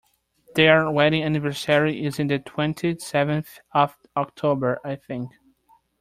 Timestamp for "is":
2.03-2.17